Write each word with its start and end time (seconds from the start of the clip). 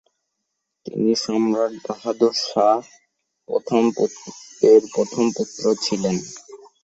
তিনি 0.85 1.11
সম্রাট 1.23 1.73
বাহাদুর 1.85 2.33
শাহ 2.43 2.77
প্রথম 3.49 3.83
এর 4.61 4.81
পুত্র 5.35 5.63
ছিলেন। 5.85 6.15